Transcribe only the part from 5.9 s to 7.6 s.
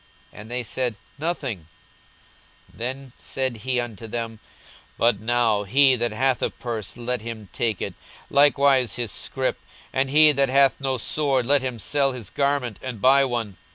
that hath a purse, let him